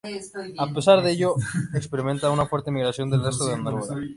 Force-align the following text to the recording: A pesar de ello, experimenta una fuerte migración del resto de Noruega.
A 0.63 0.67
pesar 0.73 1.03
de 1.03 1.11
ello, 1.11 1.35
experimenta 1.75 2.31
una 2.31 2.47
fuerte 2.47 2.71
migración 2.71 3.11
del 3.11 3.23
resto 3.23 3.45
de 3.45 3.57
Noruega. 3.57 4.09